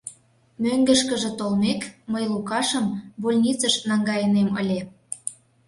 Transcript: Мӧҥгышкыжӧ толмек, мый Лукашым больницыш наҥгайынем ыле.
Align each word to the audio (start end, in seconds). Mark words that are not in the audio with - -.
Мӧҥгышкыжӧ 0.61 1.31
толмек, 1.39 1.81
мый 2.11 2.25
Лукашым 2.33 2.85
больницыш 3.21 3.75
наҥгайынем 3.89 4.49
ыле. 4.61 4.79